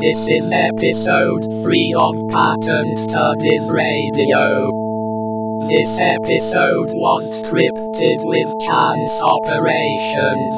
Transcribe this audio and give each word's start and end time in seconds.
This 0.00 0.28
is 0.30 0.50
episode 0.50 1.44
3 1.62 1.94
of 1.98 2.14
Pattern 2.30 2.96
Studies 2.96 3.70
Radio. 3.70 4.70
This 5.68 6.00
episode 6.00 6.88
was 6.94 7.22
scripted 7.42 8.16
with 8.24 8.48
chance 8.66 9.22
operations. 9.22 10.54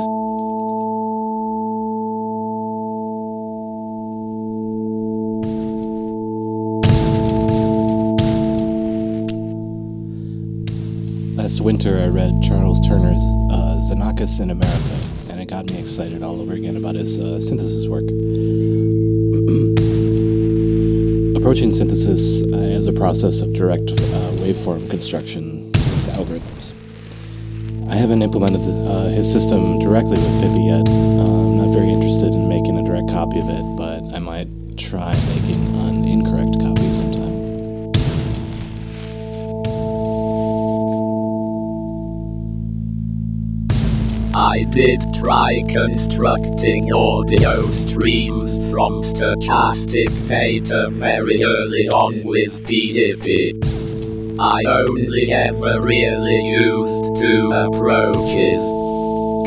Last 11.37 11.61
winter, 11.63 11.99
I 11.99 12.07
read 12.07 12.41
Charles 12.45 12.81
Turner's 12.87 13.21
uh, 13.51 13.81
in 14.41 14.51
America, 14.51 14.99
and 15.31 15.41
it 15.41 15.47
got 15.47 15.69
me 15.69 15.81
excited 15.81 16.23
all 16.23 16.41
over 16.41 16.53
again 16.53 16.77
about 16.77 16.95
his 16.95 17.19
uh, 17.19 17.41
synthesis 17.41 17.89
work. 17.89 18.05
Approaching 21.43 21.73
synthesis 21.73 22.45
uh, 22.53 22.57
as 22.57 22.87
a 22.87 22.93
process 22.93 23.41
of 23.41 23.53
direct 23.53 23.91
uh, 23.91 23.95
waveform 24.39 24.89
construction 24.89 25.73
algorithms. 26.15 26.73
I 27.91 27.97
haven't 27.97 28.23
implemented 28.23 28.61
the, 28.61 28.89
uh, 28.89 29.09
his 29.09 29.31
system 29.31 29.81
directly 29.81 30.19
with 30.19 30.41
Pippi 30.41 30.63
yet. 30.67 30.89
Uh, 30.89 30.93
I'm 30.93 31.59
not 31.59 31.75
very 31.75 31.91
interested 31.91 32.33
in 32.33 32.49
making 32.49 32.79
a 32.79 32.85
direct 32.85 33.09
copy 33.09 33.41
of 33.41 33.49
it, 33.51 33.77
but 33.77 34.05
I 34.15 34.21
might 34.21 34.47
try 34.77 35.13
making 35.35 35.62
I 44.53 44.65
did 44.65 45.01
try 45.15 45.63
constructing 45.67 46.93
audio 46.93 47.71
streams 47.71 48.59
from 48.71 49.03
stochastic 49.03 50.11
data 50.29 50.91
very 50.91 51.43
early 51.43 51.89
on 51.89 52.23
with 52.23 52.53
PDP. 52.67 53.57
I 54.39 54.61
only 54.71 55.33
ever 55.33 55.81
really 55.81 56.45
used 56.45 57.19
two 57.19 57.51
approaches. 57.51 58.61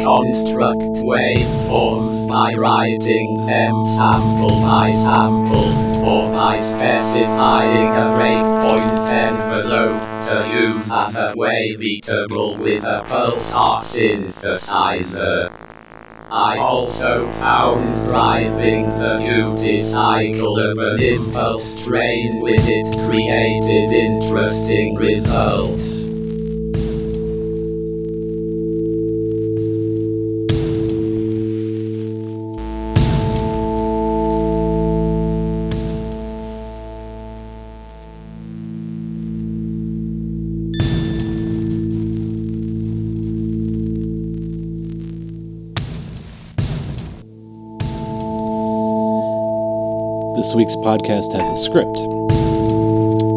Construct 0.03 0.97
waveforms 1.05 2.27
by 2.27 2.53
writing 2.53 3.45
them 3.45 3.85
sample 3.85 4.59
by 4.61 4.91
sample, 4.91 6.03
or 6.03 6.31
by 6.31 6.59
specifying 6.61 7.89
a 7.89 8.07
breakpoint 8.17 9.07
envelope 9.07 10.14
to 10.25 10.47
use 10.59 10.91
as 10.91 11.15
a 11.15 11.33
wavetable 11.37 12.57
with 12.57 12.83
a 12.83 13.05
pulsar 13.07 13.79
synthesizer. 13.79 15.51
I 16.31 16.57
also 16.57 17.29
found 17.33 18.07
driving 18.07 18.89
the 18.89 19.17
duty 19.17 19.79
cycle 19.79 20.57
of 20.57 20.79
an 20.79 20.99
impulse 20.99 21.83
train 21.83 22.39
with 22.41 22.67
it 22.67 23.07
created 23.07 23.91
interesting 23.91 24.95
results. 24.95 26.04
Week's 50.55 50.77
podcast 50.77 51.33
has 51.33 51.49
a 51.49 51.57
script, 51.57 51.99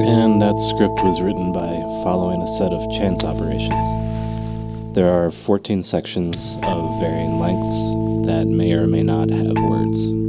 and 0.06 0.40
that 0.40 0.56
script 0.60 1.02
was 1.02 1.20
written 1.20 1.52
by 1.52 1.68
following 2.04 2.40
a 2.40 2.46
set 2.46 2.72
of 2.72 2.88
chance 2.92 3.24
operations. 3.24 4.94
There 4.94 5.08
are 5.08 5.32
14 5.32 5.82
sections 5.82 6.56
of 6.62 7.00
varying 7.00 7.40
lengths 7.40 8.26
that 8.28 8.46
may 8.46 8.72
or 8.72 8.86
may 8.86 9.02
not 9.02 9.30
have 9.30 9.58
words. 9.58 10.27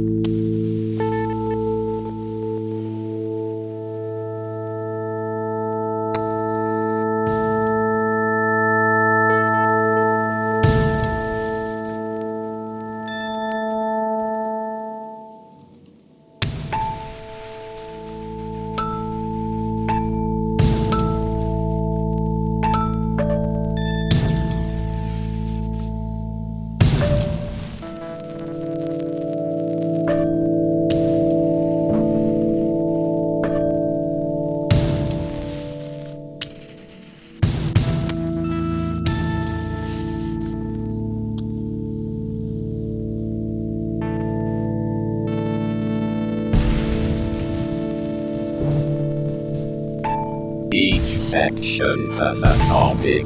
Section 51.30 52.10
has 52.18 52.42
a 52.42 52.58
topic, 52.66 53.24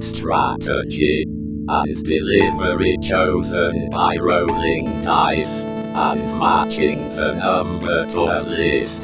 strategy, 0.00 1.24
and 1.68 2.02
delivery 2.02 2.96
chosen 3.02 3.90
by 3.90 4.16
rolling 4.16 4.86
dice 5.02 5.62
and 5.62 6.38
matching 6.38 7.14
the 7.14 7.34
number 7.34 8.10
to 8.10 8.20
a 8.20 8.40
list. 8.40 9.02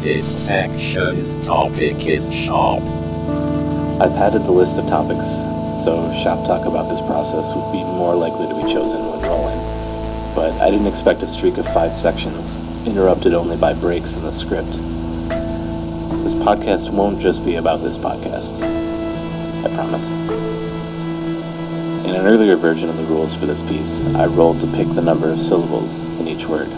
This 0.00 0.46
section's 0.46 1.44
topic 1.44 2.06
is 2.06 2.32
shop. 2.32 2.82
I've 4.00 4.12
added 4.12 4.44
the 4.44 4.52
list 4.52 4.78
of 4.78 4.86
topics, 4.86 5.26
so 5.82 6.08
shop 6.22 6.46
talk 6.46 6.66
about 6.66 6.88
this 6.88 7.00
process 7.00 7.52
would 7.52 7.72
be 7.72 7.82
more 7.82 8.14
likely 8.14 8.46
to 8.46 8.54
be 8.54 8.72
chosen 8.72 9.04
when 9.04 9.22
rolling. 9.22 9.58
But 10.36 10.52
I 10.62 10.70
didn't 10.70 10.86
expect 10.86 11.24
a 11.24 11.26
streak 11.26 11.58
of 11.58 11.66
five 11.74 11.98
sections, 11.98 12.54
interrupted 12.86 13.34
only 13.34 13.56
by 13.56 13.72
breaks 13.72 14.14
in 14.14 14.22
the 14.22 14.30
script. 14.30 14.78
This 16.22 16.34
podcast 16.34 16.90
won't 16.90 17.18
just 17.20 17.44
be 17.44 17.56
about 17.56 17.82
this 17.82 17.96
podcast. 17.96 18.60
I 19.64 19.74
promise. 19.74 20.06
In 22.06 22.14
an 22.14 22.26
earlier 22.26 22.56
version 22.56 22.88
of 22.88 22.96
the 22.96 23.04
rules 23.04 23.34
for 23.34 23.46
this 23.46 23.62
piece, 23.62 24.04
I 24.14 24.26
rolled 24.26 24.60
to 24.60 24.66
pick 24.66 24.88
the 24.88 25.02
number 25.02 25.30
of 25.30 25.40
syllables 25.40 25.98
in 26.20 26.28
each 26.28 26.46
word. 26.46 26.68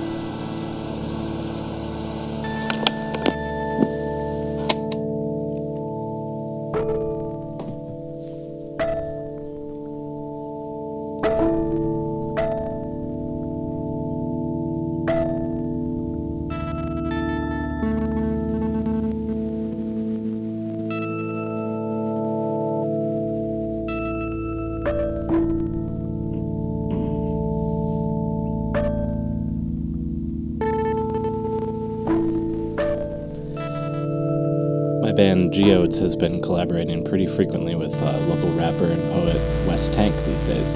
My 35.13 35.17
band 35.17 35.53
Geodes 35.53 35.99
has 35.99 36.17
been 36.17 36.41
collaborating 36.41 37.05
pretty 37.05 37.27
frequently 37.27 37.75
with 37.75 37.93
uh, 38.03 38.19
local 38.29 38.49
rapper 38.53 38.87
and 38.87 39.03
poet 39.13 39.37
Wes 39.69 39.91
Tank 39.91 40.15
these 40.25 40.43
days. 40.43 40.75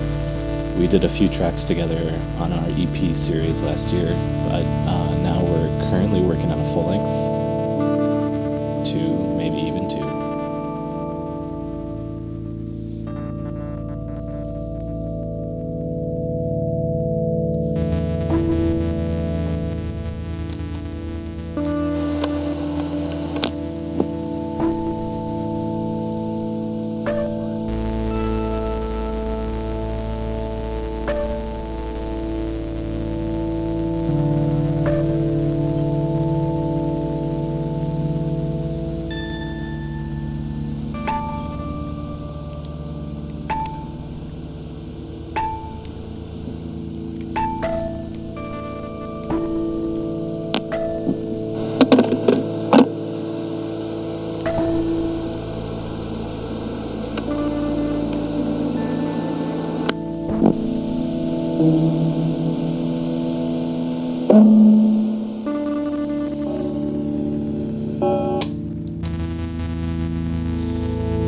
We 0.77 0.87
did 0.87 1.05
a 1.05 1.09
few 1.09 1.31
tracks 1.31 1.65
together 1.65 2.21
on 2.39 2.53
our 2.53 2.67
EP 2.73 3.17
series 3.17 3.63
last 3.63 3.89
year, 3.89 4.11
but 4.47 4.63
uh, 4.63 5.23
now 5.23 5.43
we're 5.43 5.89
currently 5.89 6.21
working 6.21 6.53
on 6.53 6.59
a 6.59 6.75
full 6.75 6.85
length. 6.85 7.16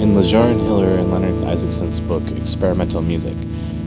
In 0.00 0.14
Lejaren 0.14 0.60
Hiller 0.60 0.98
and 0.98 1.10
Leonard 1.10 1.42
Isaacson's 1.44 2.00
book 2.00 2.22
Experimental 2.36 3.00
Music, 3.00 3.34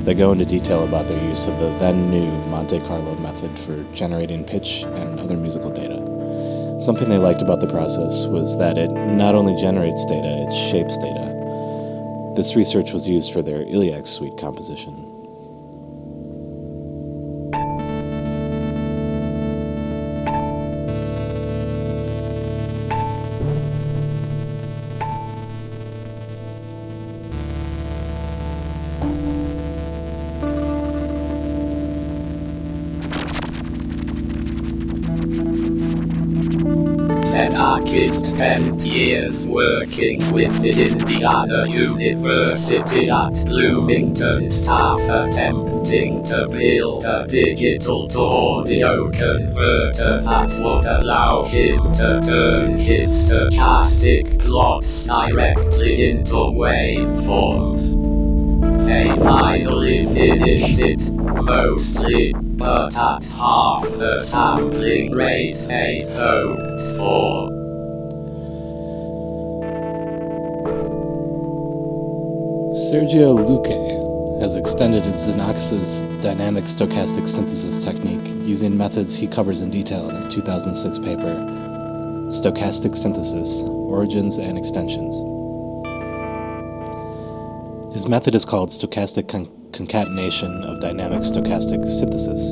they 0.05 0.15
go 0.15 0.31
into 0.31 0.45
detail 0.45 0.83
about 0.87 1.07
their 1.07 1.23
use 1.29 1.47
of 1.47 1.59
the 1.59 1.69
then 1.77 2.09
new 2.09 2.31
Monte 2.49 2.79
Carlo 2.79 3.15
method 3.19 3.51
for 3.59 3.83
generating 3.93 4.43
pitch 4.43 4.81
and 4.83 5.19
other 5.19 5.37
musical 5.37 5.69
data. 5.69 5.99
Something 6.81 7.09
they 7.09 7.19
liked 7.19 7.43
about 7.43 7.59
the 7.61 7.67
process 7.67 8.25
was 8.25 8.57
that 8.57 8.79
it 8.79 8.89
not 8.89 9.35
only 9.35 9.55
generates 9.61 10.03
data, 10.05 10.47
it 10.47 10.71
shapes 10.71 10.97
data. 10.97 12.33
This 12.35 12.55
research 12.55 12.91
was 12.91 13.07
used 13.07 13.31
for 13.31 13.43
their 13.43 13.63
Illiac 13.65 14.07
suite 14.07 14.37
composition. 14.37 15.10
Working 39.51 40.31
with 40.31 40.61
the 40.61 40.71
Indiana 40.71 41.67
University 41.67 43.09
at 43.09 43.45
Bloomington 43.45 44.49
staff 44.49 44.99
attempting 45.01 46.23
to 46.23 46.47
build 46.47 47.03
a 47.03 47.27
digital 47.27 48.07
audio 48.17 49.09
converter 49.11 50.21
that 50.21 50.49
would 50.63 50.85
allow 50.85 51.43
him 51.43 51.79
to 51.93 52.21
turn 52.25 52.77
his 52.77 53.09
stochastic 53.29 54.39
plots 54.39 55.05
directly 55.05 56.09
into 56.09 56.33
waveforms. 56.33 57.97
They 58.85 59.09
finally 59.17 60.05
finished 60.05 60.79
it, 60.79 61.11
mostly, 61.11 62.33
but 62.33 62.95
at 62.95 63.23
half 63.25 63.83
the 63.83 64.19
sampling 64.21 65.11
rate 65.11 65.57
they 65.67 66.05
hoped 66.15 66.97
for. 66.97 67.60
Sergio 72.91 73.33
Luque 73.33 74.41
has 74.41 74.57
extended 74.57 75.01
his 75.03 75.25
Xenakis's 75.25 76.03
dynamic 76.21 76.65
stochastic 76.65 77.25
synthesis 77.29 77.81
technique 77.81 78.19
using 78.45 78.77
methods 78.77 79.15
he 79.15 79.29
covers 79.29 79.61
in 79.61 79.71
detail 79.71 80.09
in 80.09 80.15
his 80.17 80.27
2006 80.27 80.99
paper, 80.99 81.33
Stochastic 82.31 82.97
Synthesis 82.97 83.61
Origins 83.61 84.39
and 84.39 84.57
Extensions. 84.57 85.15
His 87.93 88.09
method 88.09 88.35
is 88.35 88.43
called 88.43 88.67
stochastic 88.67 89.29
con- 89.29 89.47
concatenation 89.71 90.65
of 90.65 90.81
dynamic 90.81 91.21
stochastic 91.21 91.87
synthesis. 91.87 92.51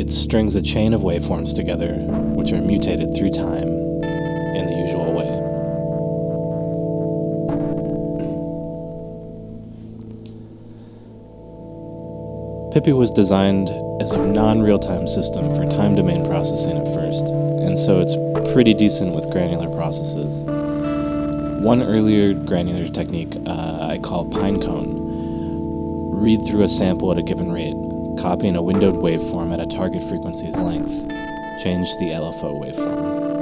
It 0.00 0.12
strings 0.12 0.56
a 0.56 0.62
chain 0.62 0.92
of 0.92 1.02
waveforms 1.02 1.54
together, 1.54 1.94
which 2.34 2.50
are 2.50 2.60
mutated 2.60 3.14
through 3.14 3.30
time 3.30 3.75
Pippi 12.76 12.92
was 12.92 13.10
designed 13.10 13.70
as 14.02 14.12
a 14.12 14.18
non 14.18 14.60
real 14.60 14.78
time 14.78 15.08
system 15.08 15.48
for 15.56 15.66
time 15.66 15.94
domain 15.94 16.26
processing 16.26 16.76
at 16.76 16.84
first, 16.92 17.24
and 17.24 17.78
so 17.78 18.00
it's 18.00 18.14
pretty 18.52 18.74
decent 18.74 19.14
with 19.14 19.30
granular 19.30 19.74
processes. 19.74 20.42
One 21.64 21.82
earlier 21.82 22.34
granular 22.34 22.86
technique 22.88 23.34
uh, 23.46 23.78
I 23.80 23.96
call 23.96 24.26
pinecone. 24.26 24.92
Read 26.20 26.44
through 26.44 26.64
a 26.64 26.68
sample 26.68 27.10
at 27.10 27.16
a 27.16 27.22
given 27.22 27.50
rate, 27.50 27.76
copying 28.20 28.56
a 28.56 28.60
windowed 28.60 28.96
waveform 28.96 29.54
at 29.54 29.60
a 29.60 29.66
target 29.66 30.02
frequency's 30.02 30.58
length. 30.58 30.92
Change 31.64 31.88
the 31.96 32.10
LFO 32.10 32.60
waveform. 32.60 33.35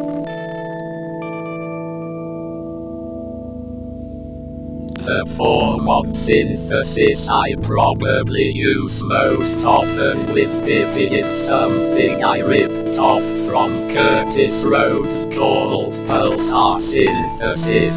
The 5.04 5.26
form 5.36 5.86
of 5.90 6.16
synthesis 6.16 7.28
I 7.28 7.56
probably 7.60 8.50
use 8.52 9.04
most 9.04 9.62
often 9.62 10.32
with 10.32 10.50
Pippi 10.64 11.18
is 11.18 11.46
something 11.46 12.24
I 12.24 12.38
ripped 12.38 12.98
off 12.98 13.22
from 13.46 13.70
Curtis 13.92 14.64
Roads 14.64 15.36
called 15.36 15.92
pulsar 16.08 16.80
synthesis. 16.80 17.94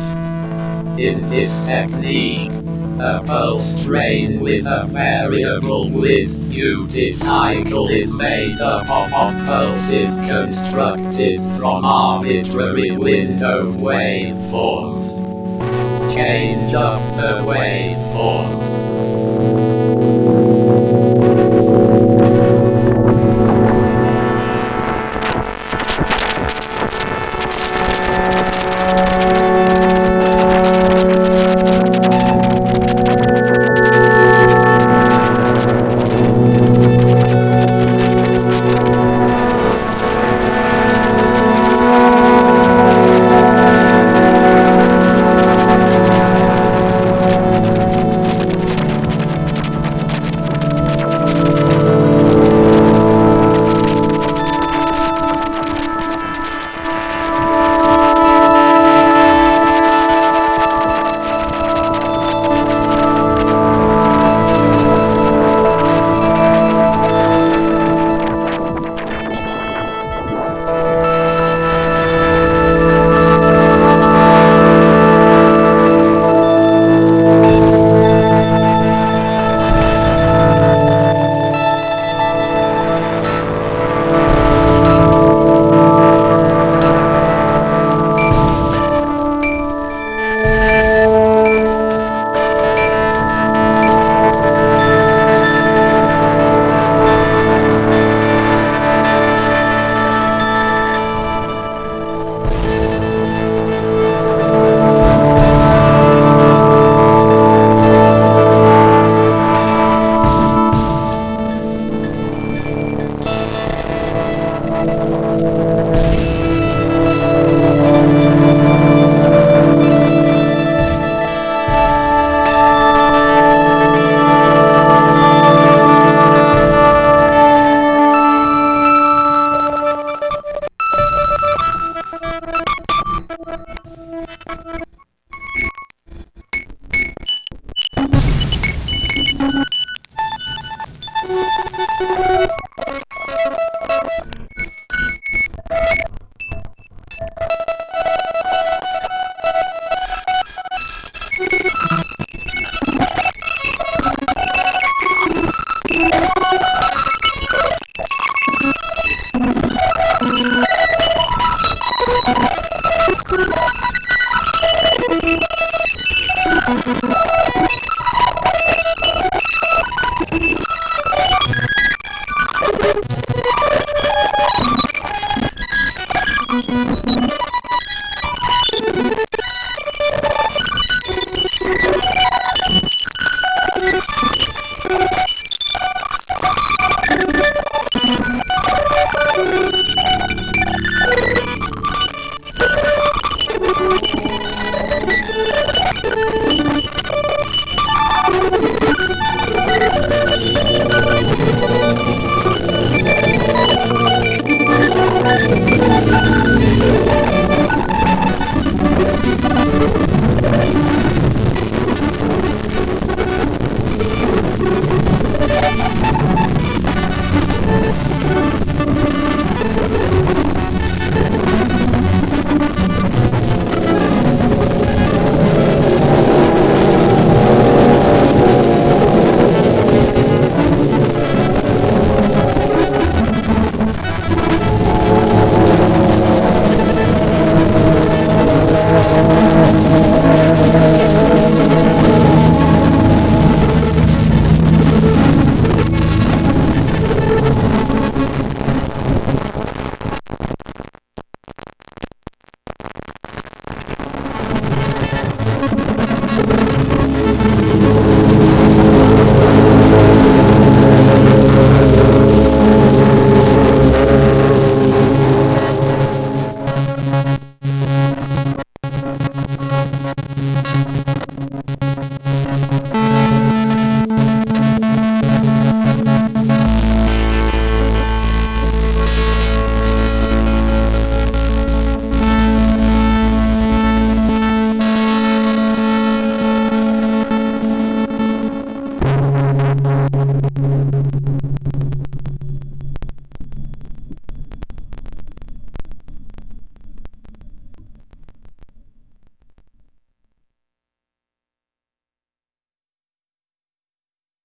In 0.99 1.29
this 1.29 1.65
technique, 1.65 2.51
a 2.99 3.23
pulse 3.25 3.85
train 3.85 4.41
with 4.41 4.65
a 4.65 4.85
variable 4.87 5.89
width 5.89 6.51
duty 6.51 7.13
cycle 7.13 7.87
is 7.87 8.11
made 8.11 8.59
up 8.59 8.81
of, 8.89 9.13
of 9.13 9.45
pulses 9.45 10.09
constructed 10.27 11.39
from 11.57 11.85
arbitrary 11.85 12.91
window 12.91 13.71
waveforms 13.71 15.16
change 16.17 16.73
up 16.73 16.99
the 17.15 17.43
waveforms. 17.45 18.86